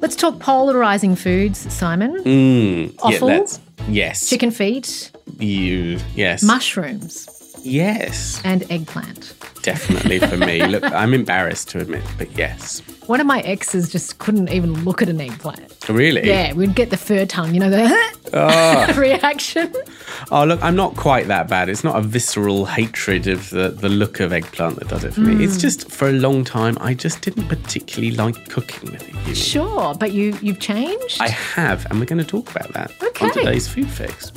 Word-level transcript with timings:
Let's 0.00 0.16
talk 0.16 0.38
polarizing 0.40 1.16
foods, 1.16 1.72
Simon. 1.72 2.22
Mm, 2.24 2.94
Offal? 3.02 3.28
that's- 3.28 3.60
yes. 3.88 4.28
Chicken 4.28 4.50
feet, 4.50 5.10
You. 5.38 5.98
Yes. 6.14 6.42
mushrooms, 6.42 7.28
yes. 7.62 8.40
and 8.44 8.64
eggplant. 8.70 9.34
Definitely 9.66 10.20
for 10.20 10.36
me. 10.36 10.64
Look, 10.64 10.84
I'm 10.84 11.12
embarrassed 11.12 11.68
to 11.70 11.80
admit, 11.80 12.04
but 12.18 12.30
yes. 12.38 12.80
One 13.06 13.20
of 13.20 13.26
my 13.26 13.40
exes 13.40 13.90
just 13.90 14.18
couldn't 14.18 14.48
even 14.50 14.84
look 14.84 15.02
at 15.02 15.08
an 15.08 15.20
eggplant. 15.20 15.88
Really? 15.88 16.24
Yeah, 16.26 16.52
we'd 16.52 16.74
get 16.76 16.90
the 16.90 16.96
fur 16.96 17.26
tongue, 17.26 17.52
you 17.52 17.58
know, 17.60 17.70
the 17.70 18.94
reaction. 18.96 19.72
Oh, 20.30 20.44
look, 20.44 20.62
I'm 20.62 20.76
not 20.76 20.96
quite 20.96 21.26
that 21.26 21.48
bad. 21.48 21.68
It's 21.68 21.82
not 21.82 21.96
a 21.96 22.00
visceral 22.00 22.64
hatred 22.66 23.26
of 23.26 23.50
the, 23.50 23.70
the 23.70 23.88
look 23.88 24.20
of 24.20 24.32
eggplant 24.32 24.76
that 24.78 24.88
does 24.88 25.02
it 25.02 25.14
for 25.14 25.20
me. 25.20 25.34
Mm. 25.34 25.44
It's 25.44 25.56
just 25.60 25.90
for 25.90 26.08
a 26.08 26.12
long 26.12 26.44
time, 26.44 26.76
I 26.80 26.94
just 26.94 27.22
didn't 27.22 27.48
particularly 27.48 28.14
like 28.16 28.48
cooking 28.48 28.92
with 28.92 29.28
it. 29.28 29.36
Sure, 29.36 29.94
but 29.94 30.12
you 30.12 30.36
you've 30.40 30.60
changed. 30.60 31.20
I 31.20 31.28
have, 31.28 31.86
and 31.90 31.98
we're 31.98 32.06
going 32.06 32.22
to 32.22 32.24
talk 32.24 32.50
about 32.54 32.72
that 32.72 32.92
on 33.02 33.08
Okay. 33.08 33.30
today's 33.30 33.66
food 33.68 33.90
fix. 33.90 34.30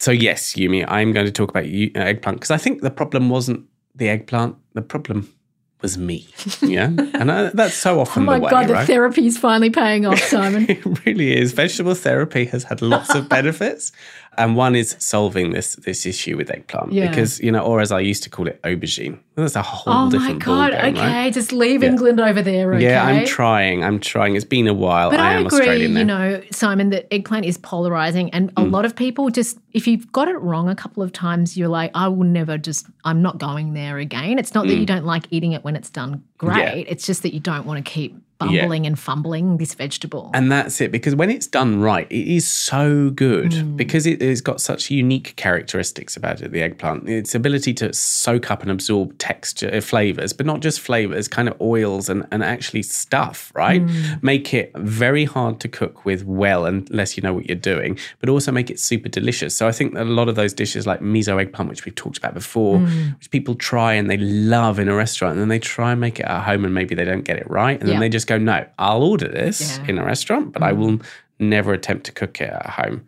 So 0.00 0.10
yes, 0.10 0.54
Yumi, 0.54 0.84
I'm 0.88 1.12
going 1.12 1.26
to 1.26 1.32
talk 1.32 1.50
about 1.50 1.66
you, 1.66 1.90
uh, 1.94 2.00
eggplant 2.00 2.38
because 2.38 2.50
I 2.50 2.56
think 2.56 2.80
the 2.82 2.90
problem 2.90 3.28
wasn't 3.30 3.66
the 3.94 4.08
eggplant. 4.08 4.56
The 4.74 4.82
problem 4.82 5.28
was 5.82 5.96
me. 5.98 6.26
Yeah, 6.62 6.90
and 7.14 7.32
I, 7.32 7.50
that's 7.54 7.74
so 7.74 7.98
oh 7.98 8.00
often 8.02 8.24
my 8.24 8.38
the 8.38 8.44
way, 8.44 8.50
right? 8.50 8.52
Oh 8.52 8.56
my 8.62 8.66
god, 8.68 8.82
the 8.82 8.86
therapy 8.86 9.26
is 9.26 9.36
finally 9.38 9.70
paying 9.70 10.06
off, 10.06 10.20
Simon. 10.34 10.66
It 10.68 10.84
really 11.06 11.36
is. 11.36 11.52
Vegetable 11.52 11.94
therapy 11.94 12.44
has 12.46 12.64
had 12.64 12.80
lots 12.82 13.14
of 13.14 13.28
benefits, 13.36 13.90
and 14.38 14.56
one 14.56 14.74
is 14.76 14.94
solving 14.98 15.50
this 15.52 15.74
this 15.76 16.06
issue 16.06 16.36
with 16.36 16.50
eggplant 16.50 16.92
Yeah. 16.92 17.08
because 17.08 17.40
you 17.40 17.50
know, 17.50 17.60
or 17.64 17.80
as 17.80 17.90
I 17.92 18.00
used 18.00 18.22
to 18.24 18.30
call 18.30 18.46
it, 18.46 18.60
aubergine. 18.62 19.18
That's 19.36 19.56
a 19.56 19.62
whole 19.62 20.10
different 20.10 20.40
problem. 20.42 20.58
oh 20.58 20.70
my 20.70 20.70
god, 20.70 20.94
ballgame, 20.94 20.98
okay, 20.98 21.22
right? 21.24 21.32
just 21.34 21.50
leave 21.52 21.82
England 21.82 22.20
over 22.20 22.42
there, 22.42 22.74
okay? 22.74 22.84
Yeah, 22.84 23.02
I'm 23.02 23.24
trying. 23.26 23.82
I'm 23.82 23.98
trying. 23.98 24.36
It's 24.36 24.44
been 24.44 24.68
a 24.68 24.74
while. 24.74 25.10
But 25.10 25.20
I 25.20 25.30
I, 25.30 25.34
am 25.34 25.46
agree, 25.46 25.60
Australian 25.60 25.96
you 25.96 26.04
now. 26.04 26.18
know, 26.18 26.42
Simon, 26.52 26.90
that 26.90 27.06
eggplant 27.12 27.46
is 27.46 27.56
polarizing. 27.56 28.28
And 28.34 28.52
a 28.58 28.62
lot 28.62 28.84
of 28.84 28.94
people 28.94 29.30
just, 29.30 29.58
if 29.72 29.86
you've 29.86 30.10
got 30.12 30.28
it 30.28 30.36
wrong 30.40 30.68
a 30.68 30.74
couple 30.74 31.02
of 31.02 31.12
times, 31.12 31.56
you're 31.56 31.68
like, 31.68 31.90
I 31.94 32.08
will 32.08 32.24
never 32.24 32.58
just, 32.58 32.86
I'm 33.04 33.22
not 33.22 33.38
going 33.38 33.74
there 33.74 33.98
again. 33.98 34.38
It's 34.38 34.54
not 34.54 34.66
that 34.66 34.74
you 34.74 34.86
don't 34.86 35.04
like 35.06 35.24
eating 35.30 35.52
it 35.52 35.64
when 35.64 35.76
it's 35.76 35.90
done 35.90 36.22
great. 36.38 36.86
It's 36.88 37.06
just 37.06 37.22
that 37.22 37.34
you 37.34 37.40
don't 37.40 37.66
want 37.66 37.84
to 37.84 37.90
keep 37.90 38.16
bumbling 38.38 38.86
and 38.86 38.98
fumbling 38.98 39.58
this 39.58 39.74
vegetable. 39.74 40.30
And 40.32 40.50
that's 40.50 40.80
it, 40.80 40.90
because 40.90 41.14
when 41.14 41.28
it's 41.28 41.46
done 41.46 41.82
right, 41.82 42.06
it 42.10 42.26
is 42.26 42.48
so 42.48 43.10
good 43.10 43.50
Mm. 43.50 43.76
because 43.76 44.06
it 44.06 44.22
has 44.22 44.40
got 44.40 44.62
such 44.62 44.90
unique 44.90 45.34
characteristics 45.36 46.16
about 46.16 46.40
it, 46.40 46.50
the 46.50 46.62
eggplant. 46.62 47.06
Its 47.06 47.34
ability 47.34 47.74
to 47.74 47.92
soak 47.92 48.50
up 48.50 48.62
and 48.62 48.70
absorb 48.70 49.18
texture, 49.18 49.70
uh, 49.74 49.82
flavors, 49.82 50.32
but 50.32 50.46
not 50.46 50.60
just 50.60 50.80
flavors, 50.80 51.28
kind 51.28 51.50
of 51.50 51.60
oils 51.60 52.08
and, 52.08 52.26
and 52.30 52.42
actually 52.42 52.82
stuff, 52.82 53.52
right? 53.54 53.84
Mm. 53.86 54.22
Make 54.22 54.54
it 54.54 54.72
very 54.74 55.26
hard 55.26 55.60
to 55.60 55.68
cook 55.68 56.06
with 56.06 56.24
well, 56.24 56.64
unless 56.64 57.18
you 57.18 57.22
know 57.22 57.34
what 57.34 57.46
you're 57.46 57.56
doing, 57.56 57.98
but 58.20 58.30
also 58.30 58.50
make 58.50 58.70
it 58.70 58.80
super 58.80 59.10
delicious. 59.10 59.54
So 59.60 59.68
I 59.68 59.72
think 59.72 59.92
that 59.92 60.04
a 60.06 60.14
lot 60.20 60.30
of 60.30 60.36
those 60.36 60.54
dishes 60.54 60.86
like 60.86 61.00
miso 61.00 61.38
eggplant, 61.38 61.68
which 61.68 61.84
we've 61.84 61.94
talked 61.94 62.16
about 62.16 62.32
before, 62.32 62.78
Mm. 62.78 63.18
which 63.18 63.30
people 63.30 63.54
try 63.54 63.92
and 63.92 64.08
they 64.08 64.16
love 64.16 64.78
in 64.78 64.88
a 64.88 64.94
restaurant, 64.94 65.32
and 65.32 65.40
then 65.42 65.48
they 65.48 65.58
try 65.58 65.92
and 65.92 66.00
make 66.00 66.18
it 66.18 66.24
at 66.24 66.44
home 66.44 66.64
and 66.64 66.72
maybe 66.72 66.94
they 66.94 67.04
don't 67.04 67.24
get 67.24 67.36
it 67.36 67.44
right. 67.50 67.78
And 67.78 67.86
Yeah. 67.86 67.96
then 67.96 68.00
they 68.00 68.08
just 68.08 68.26
go, 68.26 68.38
no, 68.38 68.64
I'll 68.78 69.02
order 69.02 69.28
this 69.28 69.78
Yeah. 69.78 69.90
in 69.90 69.98
a 69.98 70.04
restaurant, 70.04 70.52
but 70.54 70.62
I 70.62 70.72
will 70.72 71.02
never 71.38 71.74
attempt 71.74 72.06
to 72.06 72.12
cook 72.12 72.40
it 72.40 72.48
at 72.48 72.70
home. 72.70 73.02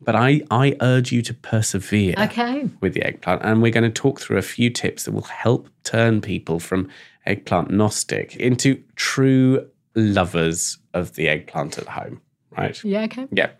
But 0.00 0.16
I, 0.16 0.40
I 0.50 0.76
urge 0.80 1.12
you 1.12 1.20
to 1.20 1.34
persevere 1.34 2.14
okay. 2.16 2.70
with 2.80 2.94
the 2.94 3.02
eggplant. 3.02 3.42
And 3.44 3.60
we're 3.60 3.70
going 3.78 3.84
to 3.92 4.00
talk 4.02 4.18
through 4.18 4.38
a 4.38 4.42
few 4.56 4.70
tips 4.70 5.04
that 5.04 5.12
will 5.12 5.22
help 5.44 5.68
turn 5.84 6.22
people 6.22 6.58
from 6.58 6.88
eggplant 7.26 7.70
gnostic 7.70 8.34
into 8.36 8.82
true 8.96 9.66
lovers 9.94 10.78
of 10.94 11.16
the 11.16 11.28
eggplant 11.28 11.76
at 11.76 11.88
home, 11.88 12.22
right? 12.58 12.84
Yeah, 12.84 13.02
okay. 13.04 13.26
Yeah. 13.30 13.50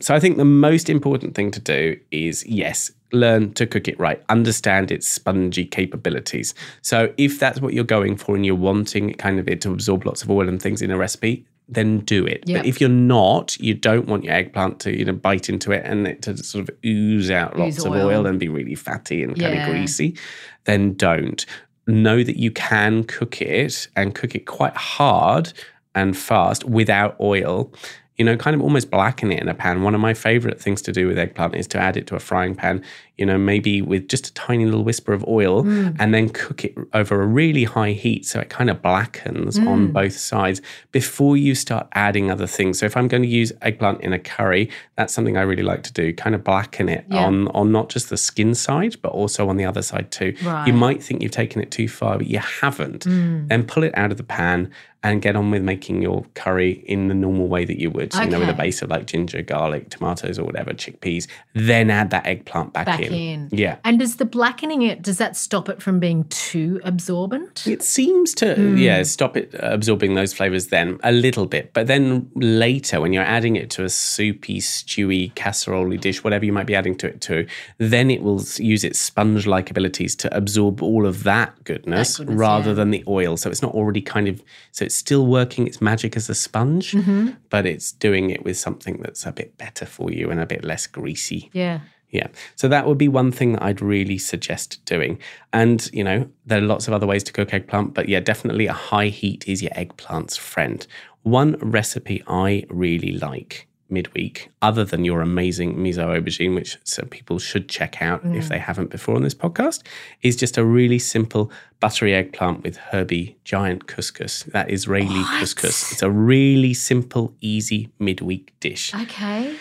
So 0.00 0.14
I 0.14 0.20
think 0.20 0.36
the 0.36 0.44
most 0.44 0.88
important 0.88 1.34
thing 1.34 1.50
to 1.52 1.60
do 1.60 1.98
is 2.10 2.46
yes, 2.46 2.90
learn 3.12 3.52
to 3.54 3.66
cook 3.66 3.88
it 3.88 3.98
right, 3.98 4.22
understand 4.28 4.90
its 4.90 5.06
spongy 5.08 5.64
capabilities. 5.64 6.54
So 6.82 7.12
if 7.16 7.38
that's 7.38 7.60
what 7.60 7.74
you're 7.74 7.84
going 7.84 8.16
for 8.16 8.34
and 8.34 8.44
you're 8.44 8.54
wanting 8.54 9.14
kind 9.14 9.38
of 9.38 9.48
it 9.48 9.60
to 9.62 9.72
absorb 9.72 10.04
lots 10.06 10.22
of 10.22 10.30
oil 10.30 10.48
and 10.48 10.60
things 10.60 10.82
in 10.82 10.90
a 10.90 10.96
recipe, 10.96 11.46
then 11.68 12.00
do 12.00 12.26
it. 12.26 12.44
Yeah. 12.46 12.58
But 12.58 12.66
if 12.66 12.80
you're 12.80 12.90
not, 12.90 13.58
you 13.58 13.72
don't 13.74 14.06
want 14.06 14.24
your 14.24 14.34
eggplant 14.34 14.80
to, 14.80 14.96
you 14.96 15.04
know, 15.04 15.12
bite 15.12 15.48
into 15.48 15.72
it 15.72 15.82
and 15.84 16.06
it 16.06 16.22
to 16.22 16.36
sort 16.36 16.68
of 16.68 16.76
ooze 16.84 17.30
out 17.30 17.58
lots 17.58 17.78
Ooze 17.78 17.86
of 17.86 17.92
oil. 17.92 18.06
oil 18.08 18.26
and 18.26 18.38
be 18.38 18.48
really 18.48 18.74
fatty 18.74 19.22
and 19.22 19.38
kind 19.38 19.58
of 19.58 19.68
greasy, 19.70 20.16
then 20.64 20.94
don't. 20.94 21.46
Know 21.86 22.22
that 22.22 22.38
you 22.38 22.50
can 22.50 23.04
cook 23.04 23.40
it 23.42 23.88
and 23.94 24.14
cook 24.14 24.34
it 24.34 24.46
quite 24.46 24.76
hard 24.76 25.52
and 25.94 26.16
fast 26.16 26.64
without 26.64 27.16
oil. 27.20 27.72
You 28.16 28.24
know, 28.24 28.36
kind 28.36 28.54
of 28.54 28.62
almost 28.62 28.90
blacken 28.90 29.32
it 29.32 29.40
in 29.40 29.48
a 29.48 29.54
pan. 29.54 29.82
One 29.82 29.94
of 29.94 30.00
my 30.00 30.14
favorite 30.14 30.60
things 30.60 30.80
to 30.82 30.92
do 30.92 31.08
with 31.08 31.18
eggplant 31.18 31.56
is 31.56 31.66
to 31.68 31.78
add 31.78 31.96
it 31.96 32.06
to 32.08 32.14
a 32.14 32.20
frying 32.20 32.54
pan, 32.54 32.82
you 33.18 33.26
know, 33.26 33.36
maybe 33.36 33.82
with 33.82 34.08
just 34.08 34.28
a 34.28 34.34
tiny 34.34 34.64
little 34.64 34.84
whisper 34.84 35.12
of 35.12 35.26
oil 35.26 35.64
mm. 35.64 35.96
and 35.98 36.14
then 36.14 36.28
cook 36.28 36.64
it 36.64 36.74
over 36.92 37.22
a 37.22 37.26
really 37.26 37.64
high 37.64 37.92
heat 37.92 38.24
so 38.24 38.38
it 38.40 38.50
kind 38.50 38.70
of 38.70 38.80
blackens 38.82 39.58
on 39.58 39.88
mm. 39.88 39.92
both 39.92 40.16
sides 40.16 40.60
before 40.92 41.36
you 41.36 41.54
start 41.54 41.88
adding 41.92 42.30
other 42.30 42.46
things. 42.46 42.78
So 42.78 42.86
if 42.86 42.96
I'm 42.96 43.08
going 43.08 43.22
to 43.22 43.28
use 43.28 43.52
eggplant 43.62 44.00
in 44.00 44.12
a 44.12 44.18
curry, 44.18 44.70
that's 44.96 45.12
something 45.12 45.36
I 45.36 45.42
really 45.42 45.62
like 45.62 45.82
to 45.84 45.92
do, 45.92 46.12
kind 46.12 46.34
of 46.34 46.44
blacken 46.44 46.88
it 46.88 47.04
Yeah. 47.08 47.24
on 47.24 47.48
on 47.48 47.72
not 47.72 47.88
just 47.88 48.10
the 48.10 48.16
skin 48.16 48.54
side, 48.54 48.96
but 49.02 49.12
also 49.12 49.48
on 49.48 49.56
the 49.56 49.64
other 49.64 49.82
side 49.82 50.10
too. 50.10 50.34
Right. 50.44 50.66
You 50.66 50.72
might 50.72 51.02
think 51.02 51.22
you've 51.22 51.32
taken 51.32 51.62
it 51.62 51.70
too 51.70 51.88
far, 51.88 52.18
but 52.18 52.26
you 52.26 52.38
haven't. 52.38 53.04
Mm. 53.04 53.48
Then 53.48 53.64
pull 53.64 53.82
it 53.82 53.96
out 53.96 54.10
of 54.10 54.18
the 54.18 54.24
pan 54.24 54.70
and 55.04 55.20
get 55.20 55.36
on 55.36 55.50
with 55.50 55.62
making 55.62 56.00
your 56.00 56.24
curry 56.34 56.82
in 56.86 57.08
the 57.08 57.14
normal 57.14 57.46
way 57.46 57.64
that 57.64 57.78
you 57.78 57.90
would. 57.90 58.12
So, 58.12 58.22
you 58.22 58.30
know, 58.30 58.40
with 58.40 58.48
a 58.48 58.54
base 58.54 58.80
of 58.80 58.88
like 58.88 59.06
ginger, 59.06 59.42
garlic, 59.42 59.90
tomatoes, 59.90 60.38
or 60.38 60.44
whatever, 60.44 60.72
chickpeas. 60.72 61.26
Then 61.54 61.90
add 61.90 62.10
that 62.10 62.26
eggplant 62.26 62.72
back, 62.72 62.86
Back 62.86 63.00
in. 63.00 63.12
in. 63.12 63.48
Yeah. 63.52 63.76
And 63.84 63.98
does 63.98 64.16
the 64.16 64.24
blackening 64.24 64.82
it, 64.82 65.02
does 65.02 65.18
that 65.18 65.36
stop 65.36 65.68
it 65.68 65.82
from 65.82 66.00
being 66.00 66.24
too 66.30 66.80
absorbent? 66.84 67.66
It 67.66 67.82
seems 67.82 68.32
to, 68.34 68.54
Hmm. 68.54 68.76
yeah, 68.78 69.02
stop 69.02 69.36
it 69.36 69.54
absorbing 69.58 70.14
those 70.14 70.32
flavors 70.32 70.68
then 70.68 70.98
a 71.04 71.12
little 71.12 71.46
bit. 71.46 71.72
But 71.74 71.86
then 71.86 72.30
later, 72.34 73.00
when 73.00 73.12
you're 73.12 73.22
adding 73.22 73.56
it 73.56 73.68
to 73.70 73.84
a 73.84 73.90
soupy, 73.90 74.60
stewy, 74.60 75.34
casserole 75.34 75.90
dish, 75.98 76.24
whatever 76.24 76.46
you 76.46 76.52
might 76.52 76.66
be 76.66 76.74
adding 76.74 76.94
to 76.96 77.06
it 77.08 77.20
to, 77.22 77.46
then 77.76 78.10
it 78.10 78.22
will 78.22 78.42
use 78.56 78.84
its 78.84 78.98
sponge 78.98 79.46
like 79.46 79.70
abilities 79.70 80.16
to 80.16 80.34
absorb 80.34 80.82
all 80.82 81.06
of 81.06 81.24
that 81.24 81.62
goodness, 81.64 82.16
goodness, 82.16 82.36
rather 82.36 82.70
yeah. 82.70 82.74
than 82.74 82.90
the 82.90 83.04
oil. 83.06 83.36
So 83.36 83.50
it's 83.50 83.60
not 83.62 83.74
already 83.74 84.00
kind 84.00 84.28
of, 84.28 84.42
so 84.72 84.84
it's 84.86 84.93
still 84.94 85.26
working 85.26 85.66
its 85.66 85.80
magic 85.80 86.16
as 86.16 86.28
a 86.28 86.34
sponge, 86.34 86.92
Mm-hmm. 86.92 87.30
but 87.50 87.66
it's 87.66 87.92
doing 87.92 88.30
it 88.30 88.44
with 88.44 88.56
something 88.56 89.00
that's 89.02 89.26
a 89.26 89.32
bit 89.32 89.56
better 89.58 89.86
for 89.86 90.10
you 90.10 90.30
and 90.30 90.40
a 90.40 90.46
bit 90.46 90.64
less 90.64 90.86
greasy. 90.86 91.50
Yeah. 91.52 91.80
Yeah. 92.10 92.28
So 92.54 92.68
that 92.68 92.86
would 92.86 92.98
be 92.98 93.08
one 93.08 93.32
thing 93.32 93.52
that 93.54 93.62
I'd 93.64 93.80
really 93.80 94.18
suggest 94.18 94.84
doing. 94.84 95.18
And, 95.52 95.90
you 95.92 96.04
know, 96.04 96.28
there 96.46 96.58
are 96.58 96.62
lots 96.66 96.86
of 96.86 96.94
other 96.94 97.08
ways 97.08 97.24
to 97.24 97.32
cook 97.32 97.52
eggplant, 97.52 97.92
but 97.92 98.08
yeah, 98.08 98.20
definitely 98.20 98.66
a 98.68 98.72
high 98.72 99.08
heat 99.08 99.48
is 99.48 99.60
your 99.62 99.72
eggplant's 99.72 100.36
friend. 100.36 100.86
One 101.22 101.56
recipe 101.60 102.22
I 102.28 102.66
really 102.68 103.12
like 103.18 103.66
midweek, 103.94 104.50
other 104.60 104.84
than 104.84 105.04
your 105.04 105.22
amazing 105.22 105.76
miso 105.76 106.04
aubergine, 106.04 106.54
which 106.54 106.76
some 106.84 107.08
people 107.08 107.38
should 107.38 107.68
check 107.68 108.02
out 108.02 108.22
if 108.26 108.44
mm. 108.44 108.48
they 108.48 108.58
haven't 108.58 108.90
before 108.90 109.16
on 109.16 109.22
this 109.22 109.34
podcast, 109.34 109.82
is 110.20 110.36
just 110.36 110.58
a 110.58 110.64
really 110.64 110.98
simple 110.98 111.50
buttery 111.80 112.14
eggplant 112.14 112.62
with 112.62 112.76
herby 112.76 113.36
giant 113.44 113.86
couscous. 113.86 114.44
That 114.52 114.70
Israeli 114.70 115.22
couscous. 115.38 115.92
It's 115.92 116.02
a 116.02 116.10
really 116.10 116.74
simple, 116.74 117.34
easy 117.40 117.90
midweek 117.98 118.52
dish. 118.60 118.94
Okay. 118.94 119.56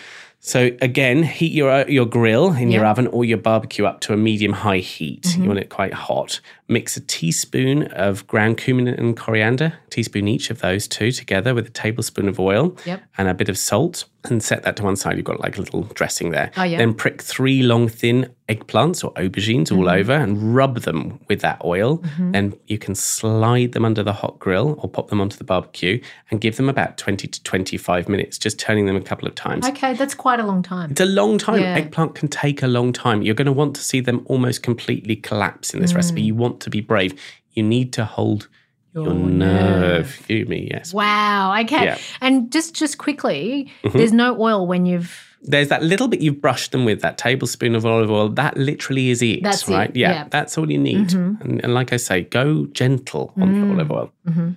So 0.46 0.72
again, 0.82 1.24
heat 1.24 1.54
your 1.54 1.72
uh, 1.72 1.86
your 1.88 2.06
grill 2.06 2.52
in 2.52 2.70
your 2.70 2.86
oven 2.86 3.08
or 3.08 3.24
your 3.24 3.38
barbecue 3.38 3.86
up 3.86 4.02
to 4.02 4.14
a 4.14 4.18
medium 4.18 4.52
high 4.52 4.80
heat. 4.80 5.24
You 5.24 5.32
mm-hmm. 5.32 5.48
want 5.48 5.60
it 5.60 5.70
quite 5.70 5.94
hot. 5.94 6.42
Mix 6.68 6.98
a 6.98 7.00
teaspoon 7.00 7.84
of 7.94 8.28
ground 8.28 8.58
cumin 8.58 8.90
and 8.90 9.16
coriander, 9.16 9.76
teaspoon 9.90 10.28
each 10.28 10.50
of 10.50 10.60
those 10.60 10.86
two 10.86 11.14
together 11.14 11.56
with 11.56 11.66
a 11.68 11.70
tablespoon 11.70 12.28
of 12.28 12.42
oil 12.42 12.76
Yep. 12.86 13.04
and 13.18 13.30
a 13.30 13.34
bit 13.34 13.48
of 13.48 13.58
salt, 13.58 14.04
and 14.30 14.42
set 14.42 14.64
that 14.64 14.78
to 14.78 14.84
one 14.84 14.96
side. 14.96 15.18
You've 15.18 15.26
got 15.26 15.40
like 15.42 15.58
a 15.58 15.62
little 15.62 15.82
dressing 15.84 16.32
there. 16.32 16.52
Oh, 16.56 16.64
yeah. 16.64 16.78
Then 16.78 16.94
prick 16.94 17.22
three 17.22 17.62
long 17.64 17.88
thin 17.90 18.34
eggplants 18.50 19.04
or 19.04 19.14
aubergines 19.14 19.72
all 19.72 19.84
Mm-hmm. 19.86 20.00
over 20.00 20.14
and 20.14 20.56
rub 20.56 20.80
them 20.82 21.20
with 21.28 21.42
that 21.42 21.62
oil. 21.66 22.02
Then 22.18 22.54
you 22.68 22.78
can 22.78 22.96
slide 22.96 23.72
them 23.74 23.84
under 23.86 24.02
the 24.04 24.14
hot 24.14 24.40
grill 24.40 24.76
or 24.80 24.90
pop 24.90 25.10
them 25.10 25.20
onto 25.20 25.38
the 25.38 25.44
barbecue 25.44 26.02
and 26.32 26.40
give 26.40 26.56
them 26.58 26.70
about 26.70 26.98
20 26.98 27.28
to 27.28 27.44
25 27.44 28.08
minutes, 28.08 28.38
just 28.38 28.60
turning 28.60 28.86
them 28.86 28.96
a 28.96 29.02
couple 29.02 29.28
of 29.28 29.36
times. 29.36 29.68
Okay, 29.68 29.94
that's 29.94 30.14
quite 30.16 30.40
a 30.40 30.46
long 30.46 30.62
time. 30.64 30.92
It's 30.92 31.02
a 31.02 31.06
long 31.06 31.38
time. 31.38 31.62
Yeah. 31.62 31.76
Eggplant 31.76 32.16
can 32.16 32.28
take 32.30 32.64
a 32.64 32.68
long 32.68 32.94
time. 32.94 33.22
You're 33.24 33.36
going 33.36 33.46
to 33.46 33.52
want 33.52 33.76
to 33.76 33.82
see 33.82 34.00
them 34.00 34.24
almost 34.26 34.64
completely 34.64 35.16
collapse 35.16 35.74
in 35.74 35.82
this 35.82 35.94
recipe. 35.94 36.22
Mm. 36.22 36.26
You 36.26 36.36
want 36.36 36.60
to 36.62 36.70
be 36.70 36.82
brave. 36.82 37.20
You 37.52 37.64
need 37.64 37.92
to 37.94 38.06
hold 38.06 38.48
your, 38.94 39.06
Your 39.06 39.14
nerve. 39.14 40.24
You 40.30 40.46
me, 40.46 40.70
yes. 40.72 40.94
Wow. 40.94 41.60
Okay. 41.62 41.86
Yeah. 41.86 41.98
And 42.22 42.52
just 42.52 42.76
just 42.76 42.98
quickly, 42.98 43.72
mm-hmm. 43.84 43.98
there's 43.98 44.14
no 44.14 44.40
oil 44.40 44.68
when 44.68 44.86
you've 44.86 45.30
there's 45.46 45.68
that 45.70 45.84
little 45.84 46.08
bit 46.08 46.22
you've 46.22 46.42
brushed 46.42 46.72
them 46.72 46.86
with, 46.86 47.02
that 47.02 47.18
tablespoon 47.18 47.76
of 47.76 47.86
olive 47.86 48.10
oil. 48.10 48.30
That 48.30 48.56
literally 48.56 49.10
is 49.10 49.22
it, 49.22 49.44
That's 49.44 49.68
it, 49.68 49.74
right? 49.74 49.96
Yeah, 49.96 50.12
yeah. 50.12 50.28
that's 50.30 50.58
all 50.58 50.72
you 50.72 50.80
need. 50.80 51.10
Mm-hmm. 51.10 51.42
And, 51.42 51.64
and 51.64 51.74
like 51.74 51.92
I 51.92 51.98
say, 51.98 52.22
go 52.22 52.66
gentle 52.68 53.34
on 53.36 53.52
the 53.52 53.60
mm-hmm. 53.60 53.72
olive 53.72 53.92
oil. 53.92 54.12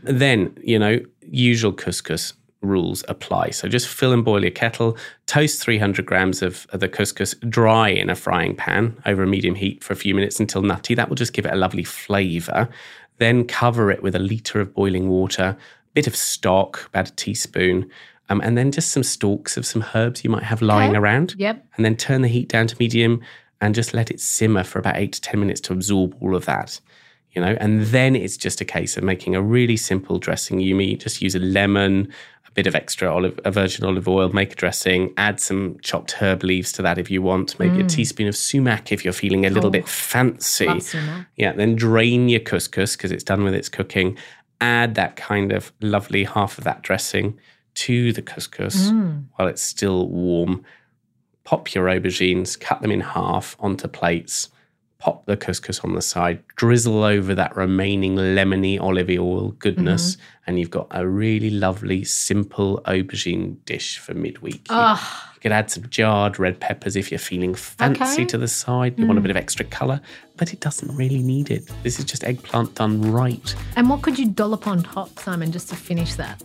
Then, 0.05 0.56
you 0.62 0.79
know, 0.79 1.00
usual 1.23 1.73
couscous 1.73 2.35
rules 2.62 3.05
apply. 3.09 3.50
So 3.50 3.69
just 3.69 3.88
fill 3.88 4.12
and 4.12 4.25
boil 4.25 4.43
your 4.43 4.50
kettle, 4.50 4.97
toast 5.27 5.62
300 5.62 6.06
grams 6.06 6.43
of, 6.43 6.67
of 6.71 6.81
the 6.81 6.88
couscous 6.88 7.35
dry 7.49 7.88
in 7.88 8.11
a 8.11 8.15
frying 8.15 8.56
pan 8.56 8.97
over 9.06 9.23
a 9.23 9.27
medium 9.27 9.55
heat 9.55 9.83
for 9.83 9.93
a 9.93 9.97
few 9.97 10.15
minutes 10.15 10.41
until 10.41 10.62
nutty. 10.62 10.94
That 10.94 11.09
will 11.09 11.17
just 11.17 11.33
give 11.33 11.47
it 11.47 11.53
a 11.53 11.56
lovely 11.56 11.85
flavor. 11.85 12.69
Then 13.19 13.47
cover 13.47 13.91
it 13.91 14.03
with 14.03 14.15
a 14.15 14.19
liter 14.21 14.61
of 14.61 14.75
boiling 14.75 15.09
water, 15.09 15.43
a 15.45 15.57
bit 15.95 16.07
of 16.07 16.15
stock, 16.17 16.87
about 16.89 17.09
a 17.09 17.15
teaspoon, 17.17 17.91
um, 18.29 18.41
and 18.43 18.57
then 18.59 18.73
just 18.73 18.91
some 18.93 19.03
stalks 19.03 19.57
of 19.57 19.65
some 19.65 19.85
herbs 19.95 20.25
you 20.25 20.31
might 20.31 20.43
have 20.43 20.61
lying 20.63 20.91
Okay. 20.91 20.99
around. 20.99 21.35
Yep. 21.39 21.65
And 21.77 21.85
then 21.85 21.97
turn 21.97 22.23
the 22.23 22.29
heat 22.29 22.49
down 22.49 22.67
to 22.67 22.77
medium 22.79 23.21
and 23.61 23.75
just 23.75 23.95
let 23.95 24.11
it 24.11 24.21
simmer 24.21 24.65
for 24.65 24.79
about 24.79 24.97
eight 24.97 25.13
to 25.13 25.21
10 25.21 25.41
minutes 25.41 25.61
to 25.63 25.73
absorb 25.73 26.15
all 26.21 26.35
of 26.35 26.45
that. 26.47 26.81
You 27.33 27.43
know, 27.43 27.57
and 27.61 27.83
then 27.83 28.17
it's 28.17 28.37
just 28.37 28.61
a 28.63 28.65
case 28.65 28.97
of 28.97 29.05
making 29.05 29.35
a 29.35 29.43
really 29.43 29.77
simple 29.77 30.19
dressing. 30.19 30.59
You 30.59 30.75
may 30.75 30.97
just 30.97 31.21
use 31.21 31.35
a 31.35 31.39
lemon, 31.39 32.11
bit 32.56 32.67
of 32.67 32.75
extra 32.75 33.12
olive, 33.12 33.38
a 33.44 33.50
virgin 33.50 33.85
olive 33.85 34.08
oil, 34.08 34.31
make 34.31 34.55
a 34.55 34.56
dressing, 34.56 35.12
add 35.19 35.38
some 35.38 35.79
chopped 35.81 36.12
herb 36.12 36.43
leaves 36.43 36.73
to 36.73 36.82
that 36.82 36.97
if 36.97 37.11
you 37.11 37.20
want, 37.20 37.58
maybe 37.61 37.81
a 37.81 37.85
mm. 37.85 37.88
teaspoon 37.88 38.26
of 38.26 38.35
sumac 38.35 38.91
if 38.91 39.05
you're 39.05 39.12
feeling 39.12 39.44
a 39.44 39.50
little 39.50 39.69
Oh, 39.69 39.70
bit 39.70 39.87
fancy. 39.87 40.67
Yeah, 41.37 41.53
then 41.53 41.76
drain 41.76 42.31
your 42.31 42.41
couscous 42.41 42.97
because 42.97 43.12
it's 43.12 43.23
done 43.23 43.44
with 43.44 43.55
its 43.55 43.69
cooking. 43.69 44.17
Add 44.61 44.94
that 44.94 45.17
kind 45.17 45.53
of 45.53 45.70
lovely 45.82 46.25
half 46.25 46.56
of 46.56 46.64
that 46.64 46.82
dressing 46.82 47.38
to 47.75 48.12
the 48.14 48.23
couscous 48.23 48.91
mm. 48.91 49.25
while 49.35 49.49
it's 49.49 49.62
still 49.62 50.09
warm. 50.09 50.64
Pop 51.44 51.75
your 51.75 51.87
aubergines, 51.87 52.59
cut 52.59 52.81
them 52.81 52.91
in 52.91 53.02
half 53.02 53.55
onto 53.61 53.87
plates. 53.87 54.49
Pop 54.99 55.27
the 55.27 55.37
couscous 55.37 55.85
on 55.85 55.95
the 55.95 56.01
side, 56.01 56.43
drizzle 56.57 57.05
over 57.05 57.35
that 57.35 57.55
remaining 57.55 58.17
lemony 58.17 58.81
olive 58.81 59.11
oil 59.11 59.51
goodness, 59.59 60.17
mm-hmm. 60.17 60.23
and 60.47 60.59
you've 60.59 60.71
got 60.71 60.87
a 60.91 61.07
really 61.07 61.51
lovely, 61.51 62.03
simple 62.03 62.81
aubergine 62.87 63.57
dish 63.67 63.99
for 63.99 64.15
midweek. 64.15 64.67
You- 64.71 64.77
Oh, 64.77 65.23
you 65.35 65.41
could 65.41 65.53
add 65.53 65.71
some 65.71 65.85
jarred 65.91 66.39
red 66.39 66.61
peppers 66.61 66.97
if 66.97 67.13
you're 67.13 67.19
feeling 67.19 67.55
fancy 67.55 68.03
Okay. 68.03 68.25
to 68.25 68.39
the 68.39 68.49
side. 68.49 68.99
You 68.99 69.07
want 69.07 69.19
a 69.19 69.21
mm. 69.21 69.25
bit 69.25 69.31
of 69.33 69.37
extra 69.37 69.67
colour, 69.67 70.01
but 70.39 70.55
it 70.55 70.61
doesn't 70.61 70.97
really 70.97 71.23
need 71.23 71.51
it. 71.51 71.71
This 71.83 71.99
is 71.99 72.07
just 72.07 72.25
eggplant 72.25 72.75
done 72.75 73.13
right. 73.13 73.55
and 73.77 73.91
what 73.91 74.01
could 74.01 74.19
you 74.19 74.27
dollop 74.31 74.67
on 74.67 74.83
top, 74.83 75.19
Simon, 75.19 75.53
just 75.53 75.69
to 75.69 75.77
finish 75.77 76.15
that? 76.15 76.43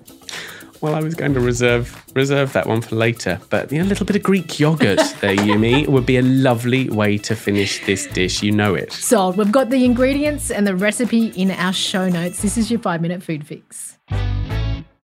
Well, 0.82 0.96
I 0.96 1.00
was 1.00 1.14
going 1.14 1.36
to 1.36 1.40
reserve 1.40 2.04
reserve 2.16 2.54
that 2.54 2.66
one 2.66 2.82
for 2.82 2.96
later, 2.96 3.40
but 3.50 3.72
you 3.72 3.78
know, 3.78 3.86
a 3.86 3.90
little 3.90 4.06
bit 4.06 4.16
of 4.16 4.24
Greek 4.24 4.60
yogurt 4.60 4.98
there, 5.22 5.36
Yumi, 5.36 5.88
would 5.88 6.08
be 6.08 6.18
a 6.18 6.24
lovely 6.24 6.90
way 6.90 7.20
to 7.20 7.36
finish 7.36 7.86
this 7.86 8.08
dish. 8.08 8.42
You 8.42 8.52
know 8.52 8.74
it. 8.74 8.92
Sold. 8.92 9.38
We've 9.38 9.52
got 9.52 9.70
the 9.70 9.86
ingredients 9.86 10.50
and 10.50 10.66
the 10.66 10.76
recipe 10.76 11.28
in 11.28 11.52
our 11.52 11.74
show 11.74 12.10
notes. 12.10 12.42
This 12.42 12.58
is 12.58 12.72
your 12.72 12.80
five 12.80 13.02
minute 13.02 13.22
food 13.22 13.46
fix. 13.46 14.00